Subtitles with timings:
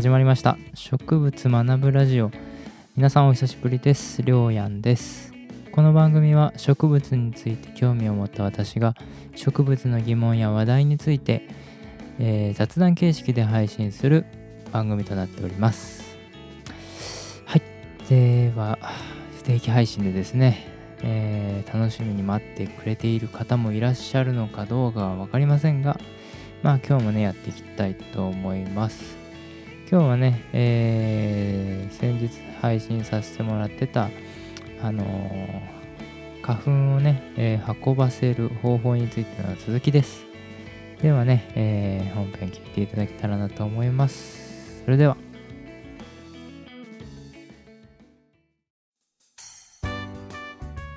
[0.00, 0.56] 始まりました。
[0.72, 2.30] 植物学ぶラジオ。
[2.96, 4.22] 皆さんお久しぶりです。
[4.22, 5.34] りょうやんです。
[5.72, 8.94] この番組は植物について興味を持った私が
[9.36, 11.46] 植物の疑問や話題について、
[12.18, 14.24] えー、雑談形式で配信する
[14.72, 16.16] 番組となっております。
[17.44, 17.62] はい。
[18.08, 18.78] では
[19.36, 20.66] 不定期配信でですね、
[21.02, 26.00] えー、楽しみに待ってくれている方もいらっしゃるのかどうかは分かりませんが
[26.62, 29.19] まあ今日もねやっていきたいと思います。
[29.90, 34.08] 今日はね、えー、先日配信させてもらってた
[34.80, 40.24] あのー、花粉をね、えー、運ばせる方法についての続きです。
[41.02, 44.84] ではね、えー、本編聞いていただけたらなと思います。
[44.84, 45.16] それでは。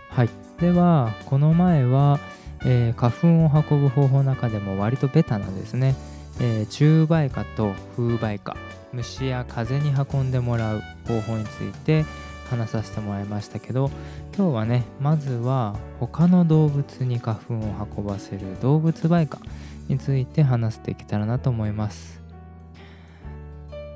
[0.10, 0.30] はい。
[0.60, 2.20] ではこの前は
[2.66, 5.96] えー、花粉を運ぶ方法の中でも割とベタなんですね、
[6.40, 8.73] えー、虫媒花と風媒花。
[8.94, 12.06] 虫や風に運んでもらう方法について
[12.50, 13.90] 話させてもらいましたけど
[14.36, 19.44] 今日はねまずは他の動物に花粉を運ばせる動物媒花
[19.88, 22.22] について話していけたらなと思います。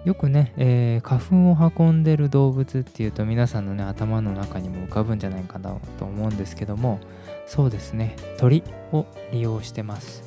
[0.06, 7.02] よくね、えー、花粉を運んでる動物っていうと皆さんのね頭の中にも浮かぶんじゃないかなと思うんですけども
[7.46, 10.24] そうですね鳥を利用してます。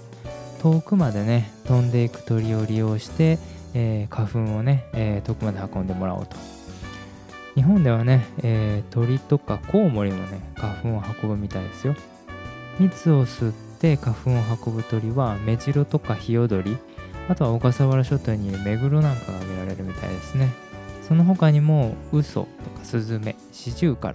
[0.60, 3.38] 遠くまでね飛んでいく鳥を利用して、
[3.74, 6.36] えー、花粉をね、えー、遠くまで運んでもらおうと。
[7.54, 11.94] 日本ではね、えー、鳥とかコウモリもね花粉を運ぶみたいですよ。
[12.78, 14.34] 蜜を吸って花粉を
[14.66, 16.78] 運ぶ鳥はメジロとかヒヨドリ
[17.28, 20.48] あとは小笠原諸島にいるメグロなんかが挙げられるみたいですね。
[21.06, 24.14] その他にもウソとかスズメシジュウカラ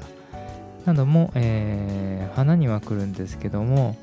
[0.86, 3.98] なども、えー、花には来るんですけども、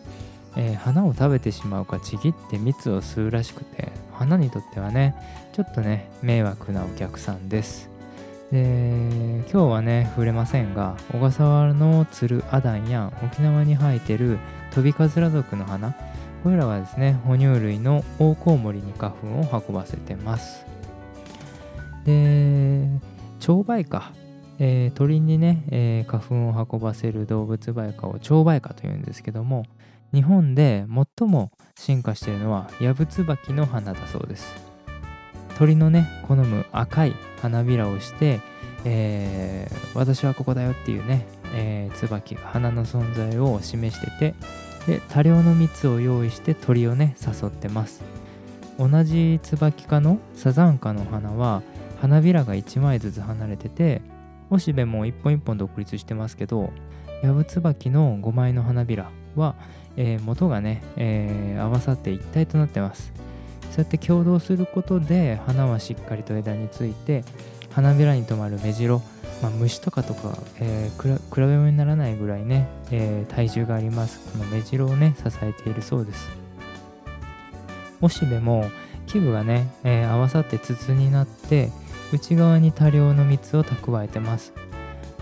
[0.57, 3.93] えー、花を食べてしまうかちぎって蜜を吸うらしくて
[4.23, 5.15] 花にとってはね
[5.53, 7.91] ちょっとね迷惑なお客さんです。
[8.51, 14.39] で今日はね触れませんが小笠原のツルアダンや沖縄に生えてる
[14.73, 15.95] トビカズラ属の花
[16.43, 20.67] これらはですね哺乳類のオオコウモリに花粉を運ばせてます。
[22.05, 22.87] で
[23.41, 24.13] 蝶梅花
[24.59, 29.67] え、鳥にね、えー、花粉を運ばせる動物媒花を蝶媒花というんですけども
[30.13, 30.85] 日本で
[31.19, 34.55] 最も進化しているのはヤブツバキの花だそうです。
[35.59, 38.41] 鳥のね好む赤い花びらをして、
[38.85, 44.35] えー、私はここだよっていうね、えー、椿が花の存在を示してて
[44.87, 48.03] で多量の蜜を用意して鳥をね誘ってます。
[48.79, 51.63] 同じ椿科のサザンカの花は
[52.01, 54.03] 花びらが1枚ずつ離れてて
[54.51, 56.73] おしべも一本一本独立してますけど
[57.23, 59.55] ヤブツバキの5枚の花びらは、
[59.97, 63.13] えー、元がね、えー、合わさって一体となってます。
[63.71, 67.25] そうやって共同することで花はしっかりと枝について
[67.71, 69.01] 花びらに止まる目白、
[69.41, 74.21] まあ、虫とかとか、えー、比べ物にならないぐらいね、え体重があります。
[74.33, 76.29] この目白をね支えているそうです。
[78.03, 78.71] おしべも
[79.07, 81.71] 基部がね、え合わさって筒になって
[82.13, 84.53] 内側に多量の蜜を蓄えてます。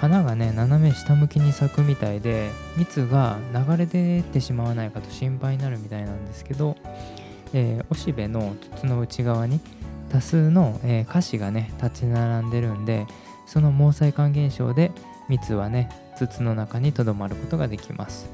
[0.01, 6.75] 花がね斜め下向きに咲くみたいで蜜が流れ出てしまわないかと心配になるみたいなんですけど、
[7.53, 9.61] えー、おしべの筒の内側に
[10.09, 13.07] 多数の、えー、菓子がね立ち並んでるんで
[13.45, 14.91] その毛細管現象で
[15.29, 18.31] 蜜はね筒の中にとどまることができます。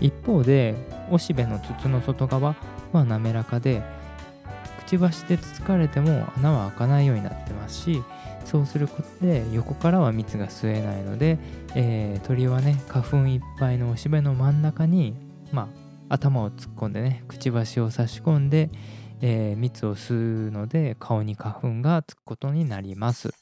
[0.00, 0.76] 一方で
[1.10, 2.54] おしべの筒の外側
[2.92, 3.82] は滑らかで
[4.86, 8.02] くちばしでつつかれても穴は開かないようになってますし
[8.48, 11.38] そうすることで横からは蜜が吸えないので、
[11.74, 15.14] えー、鳥はね花粉いっぱいのおしべの真ん中に、
[15.52, 15.68] ま
[16.08, 18.70] あ、頭を突っ込んでねくちばしを差し込んで、
[19.20, 23.34] えー、蜜を吸うので顔に花粉がつくことになります。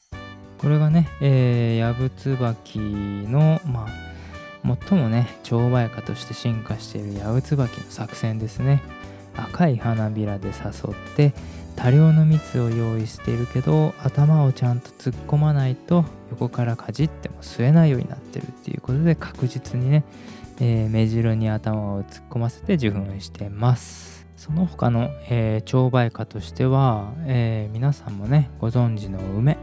[0.58, 8.82] これがね、えー、ヤブツバキのまあ最もね蝶梅花として進化しているヤブツバキの作戦ですね。
[9.36, 11.32] 赤い花びらで誘って
[11.76, 20.04] 多量の蜜を用意しているけど頭をちゃんと突っ込まないと横からかじっても吸えないようになってるっていうことで確実にね、
[20.58, 24.26] えー、目白に頭を突っ込ませて受粉してます。
[24.36, 29.58] その他の、えー、蝶梅花としては、えー、皆さんもねご存知の梅。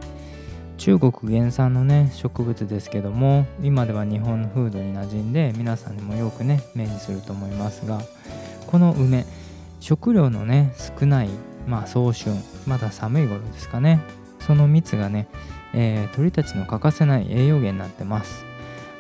[0.78, 8.02] 中国原産のね植物ですけども今では日本の風土に馴染んで皆さんにもよくね目にすると思いますが
[8.68, 9.26] この梅
[9.84, 11.30] 食料のね少ない
[11.68, 12.34] まあ早春
[12.66, 14.00] まだ寒い頃ですかね。
[14.40, 15.28] その蜜がね、
[15.74, 18.46] えー、鳥たちの欠かせない栄養源になってます。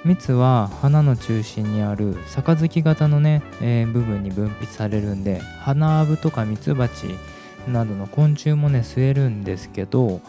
[0.04, 7.18] 蜜は花の中心にある杯型のね、えー、部分に分泌されるんで花アブとかミツバチ
[7.66, 10.20] などの昆虫もね吸えるんですけど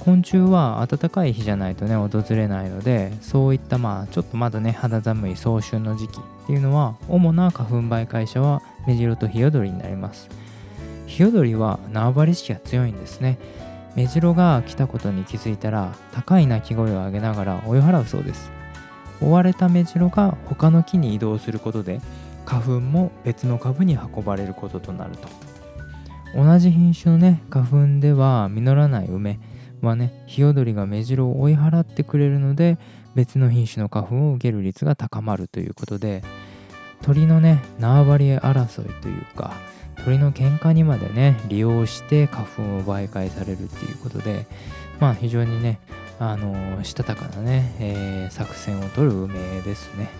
[0.00, 10.28] 昆虫は暖かい日じゃないとね訪れないのでそういったまあちょっとまだね肌寒い早春の時期っていうのは主な花粉媒介者はメジロとヒヨドリになります。
[11.06, 13.38] ヒヨドリは縄張り意識が強いんですね。
[13.94, 18.50] メジロが来たことに気づいたら高い鳴き声を上げながら追い払うそうです。
[19.20, 22.00] 追われたメジロが他の木に移動することで
[22.46, 25.28] 花粉も別の株に運ばれることとなると。
[26.34, 29.38] 同じ品種のね花粉では実らない梅。
[29.86, 32.78] はねヒヨドリがメジロを追い払ってくれるので
[33.14, 36.22] 別の品種の花粉を受ける率が高まるということで
[37.02, 39.52] 鳥のね縄張り争いというか
[40.04, 44.46] 鳥の喧嘩にまでね利用して花粉を媒介されるっていうことで
[44.98, 45.80] まあ非常にね
[46.18, 50.10] あのしたたかなね、えー、作戦を取る梅ですね。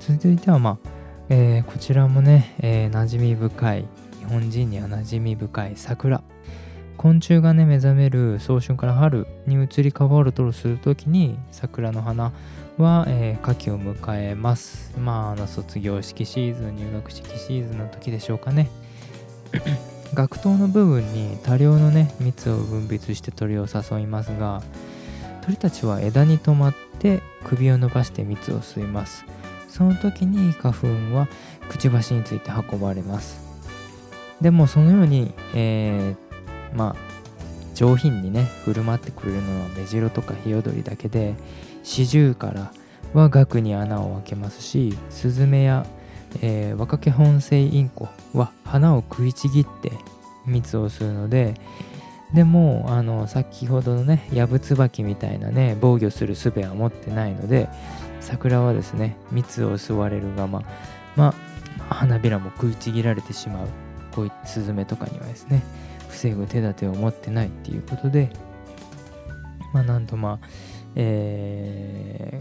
[0.00, 0.88] 続いてはまあ、
[1.30, 3.86] えー、こちらもね、えー、馴染み深い
[4.18, 6.22] 日本人には馴染み深い桜。
[6.96, 12.32] 昆虫がね目覚める早春から春に移り変わるとするときに桜の花
[12.78, 14.96] は、えー、夏季を迎えます。
[14.98, 18.68] まあ、あの卒業式シーズン、入学式シーズンの時でしょうかね。
[20.14, 24.62] 学頭の部分に多量のね蜜を分泌して鳥を誘いますが
[25.44, 29.24] 鳥たちは枝に止まって首を伸ばして蜜を吸います
[29.68, 31.28] その時に花粉は
[31.68, 33.42] くちばしについて運ばれます
[34.40, 36.23] でもそのように、えー、
[36.74, 37.14] まあ
[37.74, 41.34] 上品にね振る舞ってくれるのはメジロとかヒヨドリだけで
[41.82, 42.72] シジュウカラ
[43.12, 45.86] は額に穴を開けますしスズメや、
[46.40, 49.92] えー、ワカケホンセイインコは花を食いちぎって
[50.46, 51.54] 蜜を吸うので
[52.32, 57.68] でもあの先ほどのねヤブツバキみたいなね防御する術は持ってないので
[58.20, 60.62] 桜はですね蜜を吸われるがま
[61.14, 61.34] ま
[61.88, 63.68] あ花びらも食いちぎられてしまう
[64.12, 65.62] こういったスズメとかにはですね。
[66.14, 68.30] 防ぐ手立てを持ってないっていうことで
[69.72, 70.48] まあなんとまあ
[70.96, 72.40] え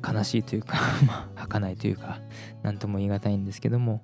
[0.00, 2.18] ー、悲しいというか まあ、儚いというか、
[2.62, 4.02] 何とも言い難いんですけども、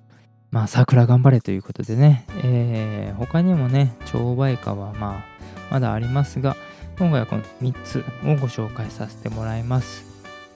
[0.51, 5.23] まあ、桜頑張れということでね、えー、他にもね、蝶梅花はまあ、
[5.71, 6.55] まだありますが、
[6.97, 8.03] 今回はこの3つを
[8.35, 10.05] ご紹介させてもらいます。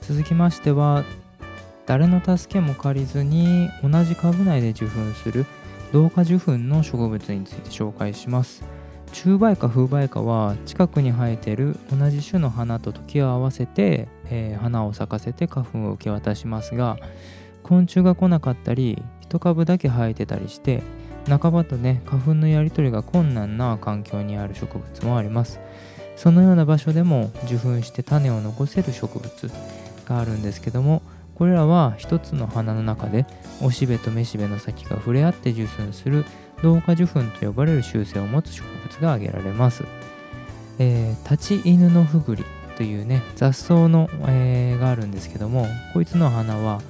[0.02, 1.04] 続きましては、
[1.86, 5.46] 誰の助けも借りずに同じ株内で受粉する
[5.94, 8.64] 同化受粉の植物について紹介します。
[9.12, 16.96] 中梅花風梅花は近くに生えている同じ種の花と時を合わせて、えー、花を咲かせて花粉を受け渡しますが
[17.62, 20.82] 昆虫が来なかったり一株だけ生えてたりして
[21.28, 25.60] 半ばとね花粉のやり取りが困難な環境にある植物もあります
[26.16, 29.52] そのような場所でも受粉して種を残せる植物
[30.06, 31.02] があるんですけども
[31.34, 33.26] これらは一つの花の中で
[33.62, 36.24] おしべとめしべの先が触れ合って受粉する
[36.62, 39.84] 同化受粉と呼ばれる習性を持つ植物が挙げられます。
[40.78, 42.44] えー、立ち犬のふぐり
[42.76, 46.80] というね雑草の、えー、があるんですけどもこいつの花は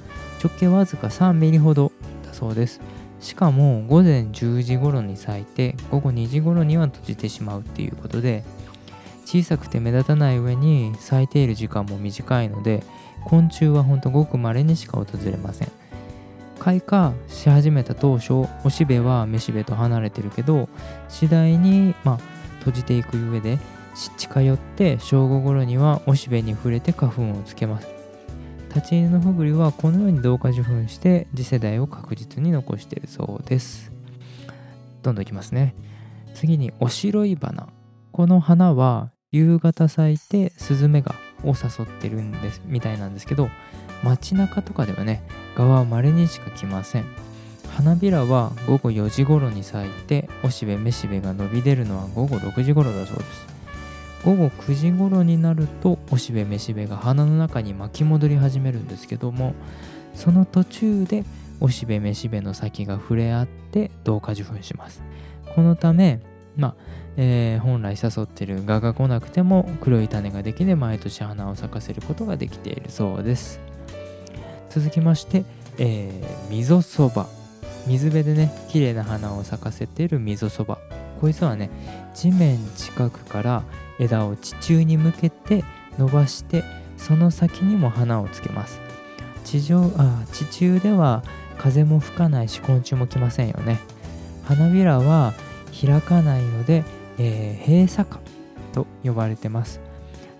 [0.43, 1.91] 直径わずか3ミリほど
[2.25, 2.81] だそうです
[3.19, 8.43] しかも午前10時頃に咲いて午後2時頃には閉じてしまうっていうことで
[9.25, 12.83] 小さくて目立たない上に咲いている時間も短いので
[13.25, 15.71] 昆虫はほんとごく稀にしか訪れません。
[16.59, 20.69] 開花し始めた当初おしべはめしべと離れてるけど
[21.09, 22.19] 次第に、まあ、
[22.59, 23.59] 閉じていく上で
[24.17, 27.87] 近寄って正午頃にはおしべに触れて花粉をつけます。
[28.73, 33.91] 立ち犬のふぐりはこのように同化受粉して次世代を確実に残しているそうです。
[35.01, 35.75] どんどんいきますね。
[36.33, 37.69] 次におしろい花。
[38.11, 41.15] この花は夕方咲いてスズメが
[41.45, 43.49] を誘ってるんですみたいなんですけど
[44.03, 45.23] 街中とかではね
[45.55, 47.05] 蛾は稀にしか来ません。
[47.75, 53.47] 花びらは午後4時頃に咲いておしべめしべが伸び出るのは午後6時頃だそうです。
[54.23, 59.53] 午後9時頃になるとおしべめしべが花の中に巻き戻り始めるんですけども
[60.13, 61.25] その途中で
[61.59, 65.03] おしべめしべの先が触れ合って同化受粉します。
[65.53, 66.21] このため
[66.57, 66.75] まあ、
[67.17, 73.59] えー、本来誘ってる蛾が来なくても黒い種ができて毎年花を咲かせることができているそうです。
[74.69, 75.45] 続きまして、
[75.77, 77.27] えー、溝そば。
[77.87, 80.79] 水辺でね綺麗な花を咲かせている溝そば。
[81.21, 81.69] こいつはね
[82.13, 83.63] 地面近くから
[83.99, 85.63] 枝を地中に向けて
[85.97, 86.63] 伸ばして
[86.97, 88.79] その先にも花をつけます。
[89.43, 91.23] 地上あ地中では
[91.57, 93.79] 風も吹かないし昆虫も来ませんよね。
[94.43, 95.33] 花びらは
[95.81, 96.83] 開かないので、
[97.17, 98.21] えー、閉鎖花
[98.73, 99.81] と呼ばれてます。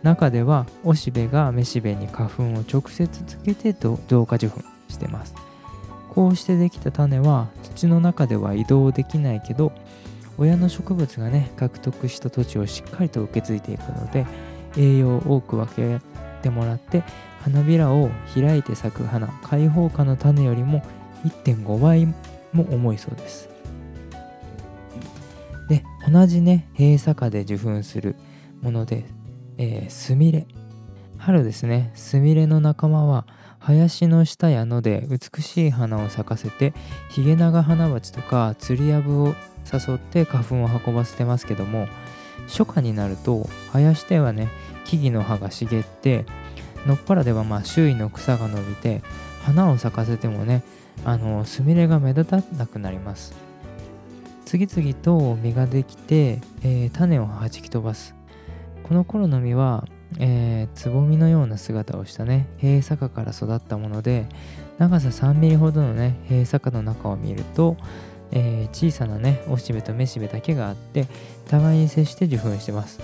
[0.04, 5.34] 中ではおしべがめしべに花粉を直接つけて同化受粉してます。
[6.16, 9.74] こうしてできた種は土の中では移動できないけど
[10.38, 14.26] 親の植物がね獲得した土地をしっかりと受け継いでいくので
[14.78, 16.00] 栄養を多く分け
[16.42, 17.04] てもらって
[17.42, 20.84] 花びらを開いて咲く花開放花の種よりも
[21.26, 22.16] 1.5倍も
[22.72, 23.55] 重いそうです。
[26.08, 28.16] 同じね閉鎖花で受粉する
[28.62, 29.06] もので、
[29.58, 30.48] えー、スミレ
[31.18, 31.92] 春ですね。
[31.96, 33.26] スミレの仲間は
[33.60, 36.74] 林の下や野で美しい花を咲かせて
[37.10, 39.34] ヒゲナガハナバチとかツリアブを
[39.74, 41.88] 誘って花粉を運ばせてますけども
[42.48, 44.50] 初夏になると林ではね
[44.84, 46.26] 木々の葉が茂って
[46.86, 49.02] のっぱらではまあ周囲の草が伸びて
[49.42, 50.62] 花を咲かせてもね
[51.04, 53.45] あのスミレが目立たなくなります。
[54.46, 58.16] 次々と実ができて、えー、種を弾き飛ばす。
[58.84, 59.86] この頃の実は
[60.20, 62.48] えー、つぼみのような姿をしたね。
[62.62, 64.28] 閉鎖花から育ったもので
[64.78, 67.78] 長さ3ミリほどのね閉鎖花の中を見ると、
[68.32, 71.08] えー、小さなねおしべとめしべだけがあって
[71.48, 73.00] 互いに接して受粉してます。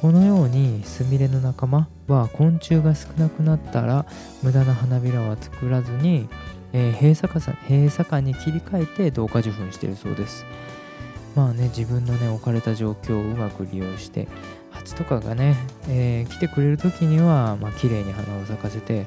[0.00, 4.06] このようにスミレの仲間は昆虫が少なくなったら
[4.42, 6.28] 無駄な花びらは作らずに、
[6.72, 10.44] えー、閉鎖花閉鎖花に切り替えて同化受粉しているそうです。
[11.34, 14.28] まあね自分のね置かれた状況をうまく利用して
[14.70, 15.56] 蜂とかがね、
[15.88, 19.06] えー、来てくれる時には、まあ綺麗に花を咲かせて、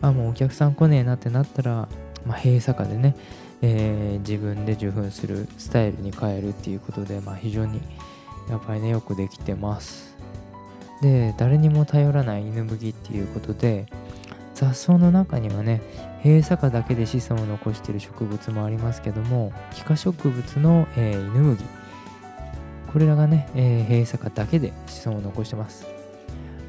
[0.00, 1.88] あ、もうお客さん来ねえなってなったら、
[2.26, 3.14] まあ、閉鎖下でね、
[3.62, 7.80] えー、自分で受粉するスタイルに変えるっていうことで、まあ、非常に
[8.50, 10.16] やっぱりねよくできてます。
[11.00, 13.86] で誰にも頼らない犬麦っていうことで
[14.54, 15.82] 雑草の中にはね
[16.24, 21.64] 閉鎖下だけで子孫を残している植物もありますけども気化植物の、えー、犬麦。
[22.92, 25.86] これらがね、えー、閉鎖下だけで子孫を残してます。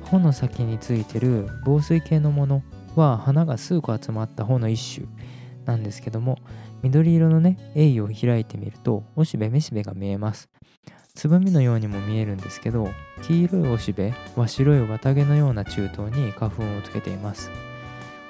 [0.01, 2.63] 穂の先についてる防水系のもの
[2.95, 5.07] は花が数個集まった穂の一種
[5.65, 6.37] なんですけども
[6.81, 10.49] 緑色のね鋭意を開いてみるとおしべめしべが見えます。
[11.15, 12.89] つぶみのようにも見えるんですけど
[13.21, 17.51] 黄色いおしべは白い綿毛のような中東に花粉をつけています。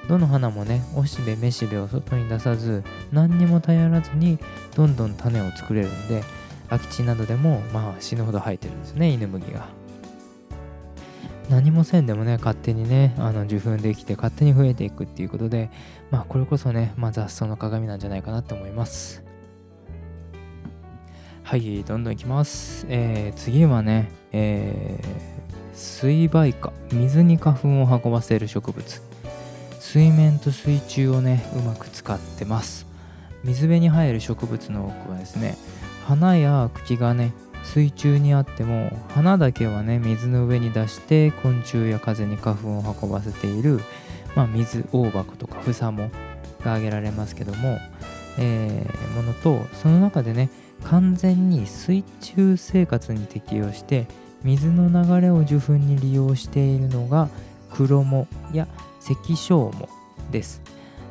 [0.08, 4.38] どの花もねおしべめしべを外に出さず何にも頼らずに
[4.76, 6.22] どんどん種を作れるんで
[6.68, 9.68] 空き地などでもまあ死ぬほど生えてるんですね犬麦が。
[11.50, 15.70] 何もせんでもね勝手にねあの受粉できて勝手に増えていくっていうことで
[16.10, 19.22] まあこれこそね、まあ、雑草の鏡なんじゃないかなって思います。
[21.42, 29.13] はいどんどんいきます、えー、次はね、えー、水培花水に花粉を運ばせる植物。
[29.84, 32.86] 水面と水中をねうまく使ってます。
[33.44, 35.56] 水辺に生える植物の多くはですね
[36.06, 43.78] 花や茎がね水中にあっても花だけはね水の上に出して昆虫や風に花粉を運ばせている、
[44.34, 46.08] まあ、水大箱とかフサモ
[46.64, 47.78] が挙げられますけども、
[48.38, 50.48] えー、ものとその中でね
[50.82, 54.06] 完全に水中生活に適応して
[54.42, 57.28] 水の流れを受粉に利用しているのが
[57.70, 58.66] クロモや
[59.12, 59.88] 赤小モ
[60.30, 60.62] です。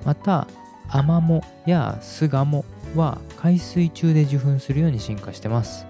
[0.05, 0.47] また
[0.89, 5.85] アマモやスガモは海水中で受粉するように進化してます。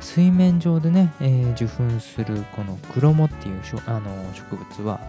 [0.00, 5.00] 水面上でね、えー、受粉するこのクロモっていうあの植物は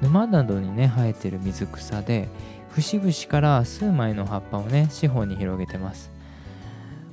[0.00, 2.28] 沼などにね生えてる水草で
[2.70, 6.10] 節々から数枚の葉っぱをね四方に広げてます。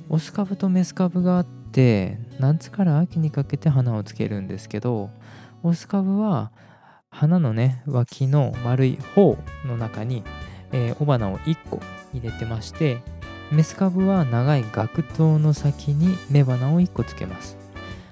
[0.08, 5.10] オス株とメス株があって夏から秋にかけて花をつけるんですけど
[5.62, 6.50] オス株は
[7.10, 10.22] 花のね脇の丸い頬の中に、
[10.72, 11.80] えー、雄花を1個
[12.12, 12.98] 入れてまして
[13.50, 17.56] メス株は長い学頭の先に雌花を1個つけます。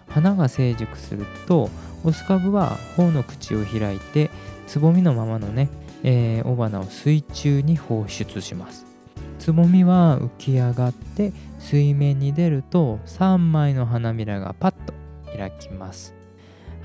[0.08, 1.68] 花が成熟すると
[2.02, 4.30] オス株は頬の口を開いて
[4.66, 5.68] つぼみのままのね、
[6.02, 8.86] えー、雄花を水中に放出します。
[9.38, 14.94] つぼみは浮き上がって水面に出ると3枚の花びらがパッと
[15.36, 16.14] 開きます。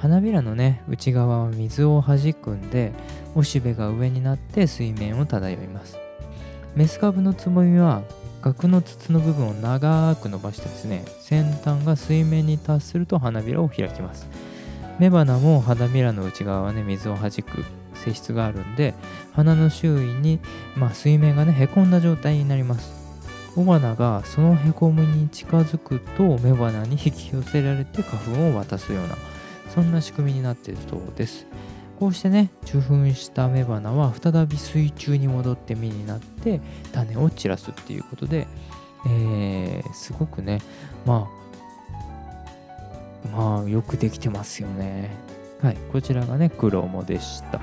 [0.02, 2.92] 花びらのね内側は水を弾くんで
[3.36, 6.00] おしべが上になって水面を漂います。
[6.74, 8.02] メス株のつぼみは
[8.42, 14.28] 額の筒の部分を長く伸ばしてですね先端が水面に達すると花びらを開きます。
[15.00, 18.96] 雌花も花びらの内側はね水を弾く性質があるんで
[19.34, 20.40] 花の周囲に、
[20.76, 22.92] まあ、水面がねへこんだ状態になります。
[23.56, 29.16] 雄花がそのへこむに近づくと雌花に引き寄せられて花粉を渡すような
[29.74, 31.46] そんな仕組みになっているそうです。
[32.00, 36.60] こうしてね受粉した雌花は再び水中に戻って実になって
[36.92, 38.48] 種を散らすっていうことで、
[39.08, 40.62] えー、すごくね
[41.06, 41.30] ま
[43.24, 45.12] あまあよくできてますよね。
[45.62, 47.62] はいこちらがねクロモでした。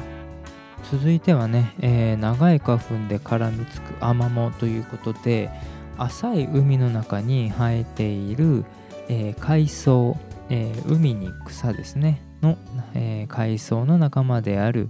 [0.90, 5.50] 続いてはね、えー、長い花粉で絡みつくアマモということで
[5.98, 8.64] 浅い海の中に生えている、
[9.08, 10.16] えー、海藻、
[10.50, 12.57] えー、海に草ですねの、
[12.95, 14.88] え海藻の仲間である、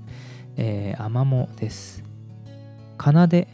[0.56, 2.04] えアマモです。
[2.98, 3.48] かなで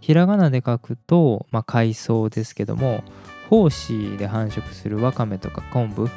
[0.00, 3.04] ひらがなで書くと、まあ、海藻ですけども
[3.50, 6.08] 胞子で繁殖するワカメとか昆布、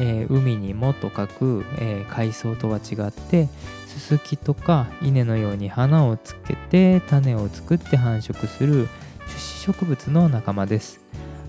[0.00, 3.48] えー、海にもと書く、えー、海藻とは違って
[3.86, 8.88] ススキとか稲のように花をつけて種を作って繁殖する
[9.26, 11.00] 種子植物の仲間です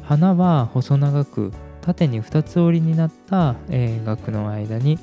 [0.04, 4.98] 花は細長く縦に2つ折りになった、えー、額の間に、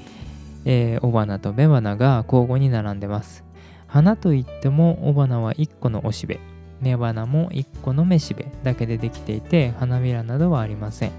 [0.64, 3.44] えー、雄花と雌花が交互に並んでます。
[3.86, 6.40] 花といっても雄花は1個のおしべ。
[6.82, 11.12] 雌花も1個の雌しべだけでできていて花びらなどはありません。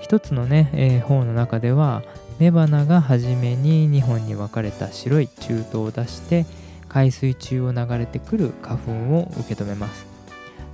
[0.00, 2.02] 一つのね、えー、方の中では
[2.38, 6.46] 雌花が初めに2本に分かれた白い中灯を出して
[6.88, 10.09] 海水中を流れてくる花粉を受け止めます。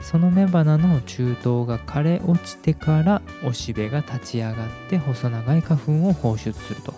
[0.07, 6.95] その雌花の中東が枯れ落ちてからおしべが立ち上がって細長い花粉を放出すると。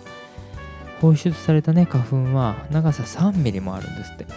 [1.01, 4.27] 放出されたね花粉は長さ3 m m もあるんですって。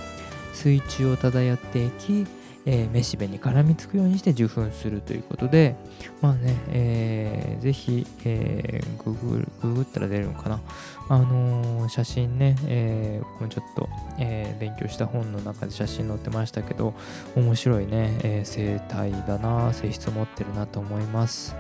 [0.55, 2.27] 水中を漂っていき
[2.65, 5.75] えー、めしべに絡みつくようにして受粉するということで、
[6.21, 10.61] まあね、えー、ぜひ、えー、ググググったら出るのかな。
[11.09, 13.89] あのー、写真ね、えー、僕もちょっと、
[14.19, 16.95] えー、勉強した本の中で写真載ってましたけど、
[17.35, 21.57] 面白いね、えー、生態だな、性質を持ってるなと思います。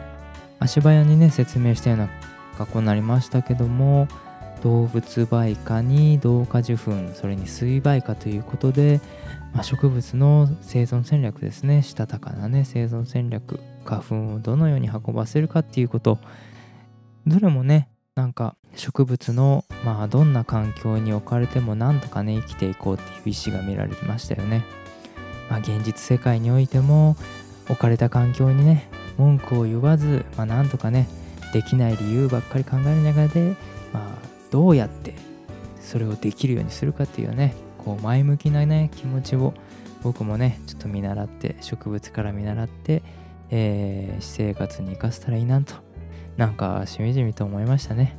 [0.60, 2.08] 足早にね、説明したような
[2.56, 4.06] 格好になりましたけども、
[4.62, 9.00] 動物媒化に同化受粉それに水媒化ということで、
[9.52, 16.18] まあ、植物の生存戦略ですねしたたかなね生存戦略花粉をどのように運ばせるかっていうこと
[17.26, 24.64] どれもねなんか植物のまあどんな環境に置かれてもなんとかね生きていこうっていう意思が見られてましたよね。
[25.50, 27.16] まあ、現実世界においても
[27.68, 31.08] 置かれた環境にね文句を言わず、まあ、なんとかね
[31.52, 33.56] できない理由ばっかり考える中で、
[34.52, 35.14] どうやって
[35.80, 39.54] それをできるようにするかっていうねこう前向きなね気持ちを
[40.02, 43.02] 僕もねちょっと見習って植物から見習って、
[43.50, 45.74] えー、私生活に生かせたらいいなと
[46.36, 48.16] なんかしみじみと思いましたね。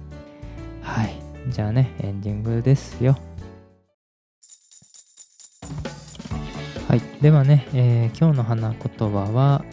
[0.81, 1.15] はい。
[1.49, 3.17] じゃあねエンディングですよ。
[6.87, 7.01] はい。
[7.21, 9.63] ではね、えー、今日の花言葉は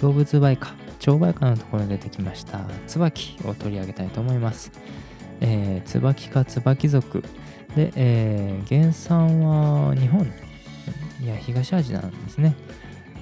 [0.00, 4.70] 動物媒化蝶媒化のところに出てきました椿を取り上げたいと思います。
[5.40, 7.22] えー、椿か椿族。
[7.74, 10.26] で、えー、原産は日本
[11.22, 12.54] いや東アジアなんですね。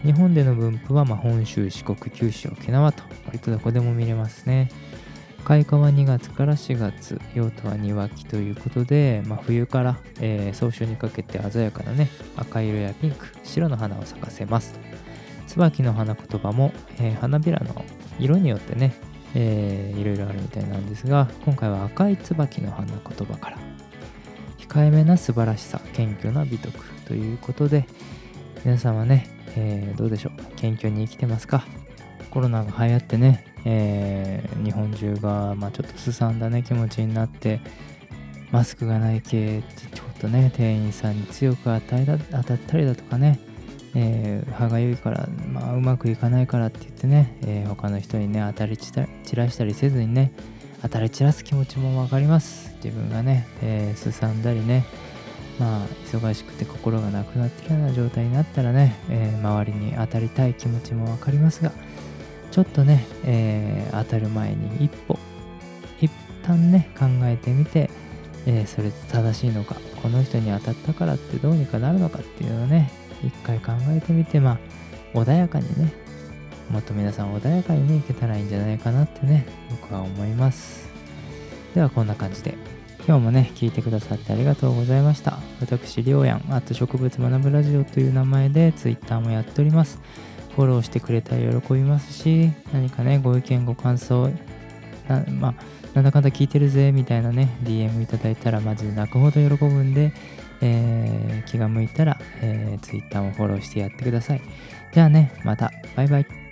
[0.05, 4.71] 日本での分布は、まあ、本州四国九州沖縄と割とどこでも見れますね。
[5.45, 14.79] 開花は2月から4月用途は庭木ということで、まあ、冬から、えー、早春にかけて鮮やかなね赤色やピンク白の花を咲かせます
[15.47, 17.83] 椿の花言葉も、えー、花びらの
[18.19, 18.95] 色によってね、
[19.35, 23.59] えー、いろいろあるみたいなんですが今回は赤い椿の花言葉から。
[24.59, 27.87] 控えめな素晴らしさ謙虚な美徳ということで
[28.67, 30.33] 皆さんはね、えー、どうでしょう？
[30.57, 31.65] 謙虚に生きてますか？
[32.31, 37.61] コロナが流行ってね、えー、日本中が、まあ、ちょっとすさんだね気持ちになって
[38.51, 43.41] マスクがない系ってちょっとね店員さんに強く与えだ当たったりだとかね、
[43.95, 50.33] えー、歯がゆいから、まあ、うまくいかないからって言ってね、えー、他の人にね当たり散らしたりせずにね
[50.83, 52.69] 当たり散らす気持ちも分かります。
[52.77, 54.85] 自分がね、えー、すさんだりね
[55.59, 61.73] まあ忙しくて心がなくなってるような状態になったらね、えー、周りに当たりたい気持ちも分かりますが
[62.51, 65.19] ちょっとね、えー、当たる前に一歩
[66.01, 66.11] 一
[66.45, 67.91] 旦ね考えてみて、
[68.47, 72.91] えー、それ正しいのかこの人に当たったからってどうにかなるのかっていうのをね
[73.25, 74.59] 一回考えてみてまあ
[75.15, 75.93] 穏やかにね
[76.71, 80.89] もっと皆さん穏やかにねいけたらいいんじゃないかなってね僕は思います。
[81.75, 82.57] ではこんな感じで
[83.07, 85.39] 今日もね聞いてくださってありがとうございました。
[85.61, 89.99] 私りょうやんあと植物学ぶラジオという名前で Twitter もやっております。
[90.55, 94.29] フォローしてくれたら喜びますし何かねご意見ご感想
[95.09, 95.55] なまあ
[95.95, 100.13] なんだかんだ聞いてるぜみたいなね DM いただいたらマジで泣くほど喜ぶんで、
[100.61, 104.43] えー、気が向いたら、えー、Twitter もフォローしてやってください。
[104.93, 105.73] じゃあねまた。
[105.97, 106.48] バイバイ。